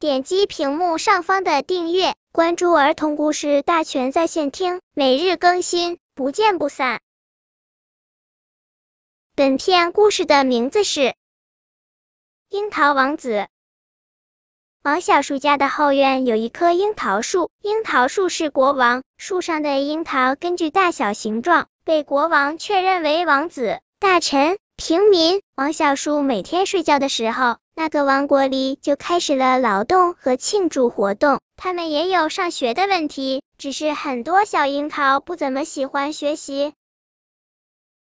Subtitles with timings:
[0.00, 7.00] 点击屏幕上方的订阅，关注儿童故事大全在线听，每日更新，不见不散。
[9.34, 11.00] 本片故事的名字是
[12.48, 13.30] 《樱桃王子》。
[14.84, 23.80] 王小树家的后院有一棵樱桃树，樱桃树是国王，树上的樱桃根据大小形状被国王确认为王子。
[23.98, 31.38] 大臣、平民，王小树每天睡觉的时候，那个王国里就开始了劳动和庆祝活动。
[31.54, 36.72] 他们也有上学的问题，只是很多小樱桃不怎么喜欢学习。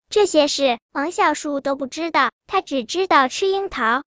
[0.09, 4.03] 这些事王小树都不知道，他只知道吃樱桃。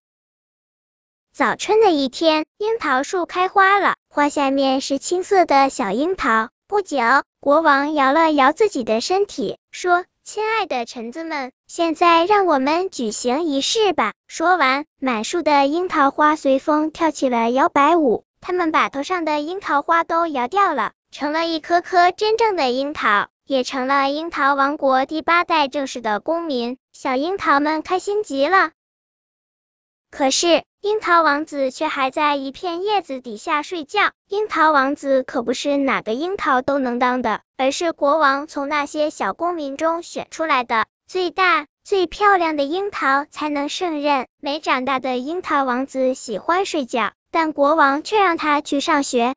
[1.31, 6.49] 早春的一天，樱桃树开花了，花下面是青色的小樱桃。
[6.67, 6.97] 不久，
[7.39, 10.03] 国王摇了摇自己的身体，说。
[10.31, 14.13] 亲爱的臣子们，现在让我们举行仪式吧。
[14.27, 26.77] 说完，满树的樱桃花随风跳起了摇摆舞，他们把头上的樱桃花都摇掉了，成了一颗颗真正的樱桃，也成了樱桃王国第八代正式的公民。
[26.93, 28.69] 小樱桃们开心极了。
[30.11, 34.13] 可是，樱桃王子却还在一片叶子底下睡觉。
[34.29, 44.27] 樱桃王子可不是哪个樱桃都能当的，而是国王从那些小公民中选出来的，最大、最漂亮的樱桃才能胜任。
[44.39, 49.35] 没长大的樱桃王子喜欢睡觉，但国王却让他去上学。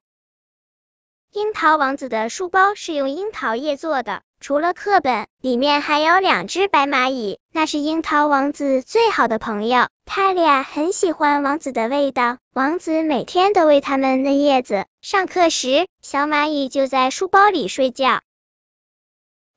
[1.32, 4.22] 樱桃王子的书包是用樱桃叶做的。
[4.42, 9.86] 除了课本，里面还有两只白蚂蚁，那是樱桃王子最好的朋友。
[10.04, 14.86] 他俩很喜欢王子的味道，王子每天都喂它们嫩叶子。
[15.00, 18.20] 上课时，小蚂蚁就在书包里睡觉。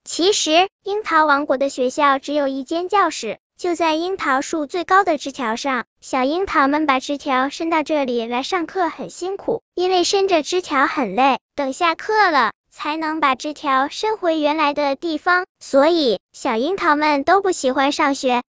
[0.03, 5.85] 其实，樱桃王国的学校只有一间教室，就在樱桃树最高的枝条上。
[5.99, 11.39] 小樱桃们把枝条伸到这里来上课很辛苦，因为伸着枝条很累。
[11.55, 12.51] 等下课了。
[12.75, 18.43] 才能把枝条伸回原来的地方，所以小樱桃们都不喜欢上学。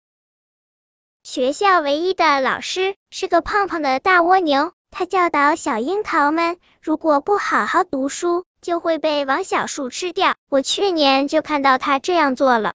[1.25, 10.37] 学校唯一的老师是个胖胖的大蜗牛，他教导小樱桃们，如果不好好读书，就会被王小树吃掉。
[10.49, 12.75] 我去年就看到他这样做了。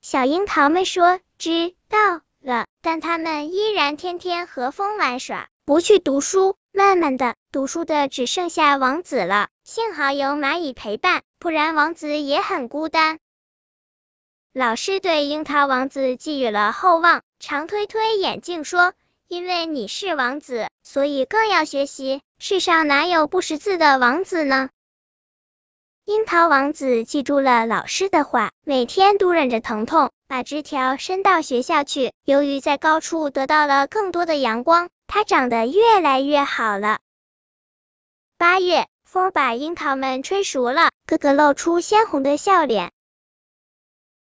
[0.00, 6.56] 小樱桃们说知道了，但他们依然天天和风玩耍，不去读书。
[6.76, 9.48] 慢慢的，读书的只剩下王子了。
[9.64, 13.18] 幸好有蚂蚁陪伴，不然王子也很孤单。
[14.52, 18.92] 老师对樱桃王子寄予了厚望，常推推眼镜说
[19.26, 22.20] ：“因为你是王子，所以更要学习。
[22.38, 24.68] 世上哪有不识字的王子呢？”
[26.04, 32.12] 樱桃王子记住了老师的话，每天都忍着疼痛，把枝条伸到学校去。
[32.26, 34.90] 由于在高处得到了更多的阳光。
[35.06, 36.98] 它长得越来越好了。
[38.38, 42.92] 八月，风把樱桃们吹熟了，个个露出鲜红的笑脸。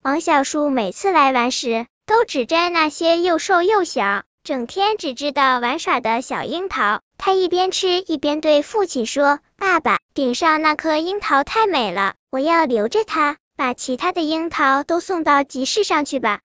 [0.03, 7.01] 王小树每次来玩时，都只摘那些又瘦又小、整天只知道玩耍的小樱桃。
[7.17, 16.41] 他一边吃一边对父亲说：“爸爸，顶上那颗樱桃太美了，我要留着它，把其他的樱桃都送到集市上去吧。”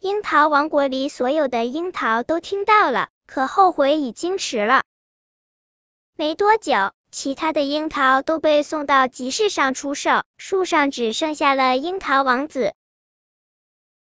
[0.00, 4.84] 樱桃王国里所有的樱桃都听到了，可后悔已经迟了。
[6.14, 12.74] 没多久，其他的樱桃都被送到集市上出售，树上只剩下了樱桃王子。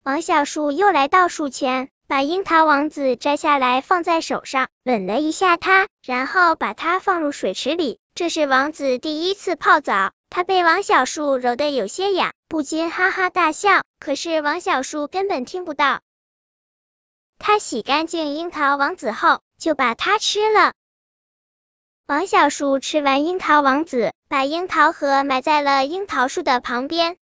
[0.02, 8.00] 王小树又来到树前，把樱桃王子摘下来放在手上，吻了一下它，然后把它放入水池里。
[8.16, 12.32] 这是王子第一次泡澡，他被王小树揉得有些痒。
[12.48, 16.00] 不禁哈哈大笑，可是王小树根本听不到。
[17.38, 20.72] 他洗干净樱桃王子后，就把它吃了。
[22.08, 27.16] 王小树吃完樱桃王子，把樱桃核埋在了樱桃树的旁边。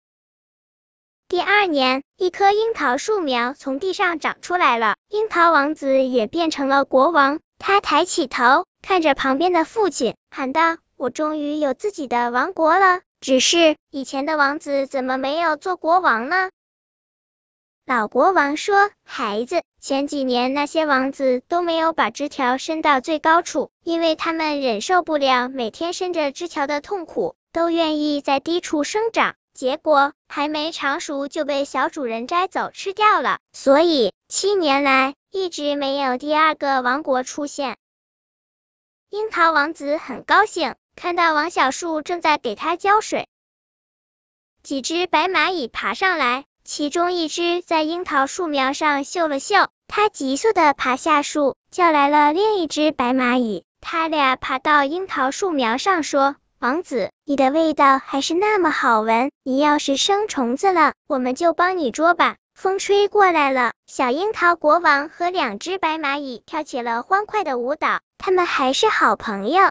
[1.29, 7.41] 第二年，一棵樱桃树苗从地上长出来了，樱桃王子也变成了国王。
[7.59, 16.51] 他抬起头，看着旁边的父亲，喊道：“我终于有自己的王国了。”只是以前的王子怎么没有做国王呢？
[17.85, 29.35] 老国王说：“孩子，前几年那些王子都没有把枝条伸到最高处，因为他们忍受不了每天伸着枝条的痛苦，都愿意在低处生长。
[29.55, 37.77] 结果还没长熟就被小主人摘走吃掉了，所以七年来一直没有第二个王国出现。”
[39.11, 40.77] 樱桃王子很高兴。
[40.99, 43.29] 看到王小树正在给它浇水，
[44.65, 53.63] 几只白蚂蚁爬上来，其中一只在樱桃树苗上嗅了嗅，它急速的爬下树，叫来了另一只白蚂蚁。
[53.81, 69.71] 他俩爬到樱桃树苗上，说：“王子，你的味道还是那么好闻，你要是生虫子了，我们就帮你捉吧。”风吹过来了，小樱桃国王和两只白蚂蚁跳起了欢快的舞蹈，他们还是好朋友。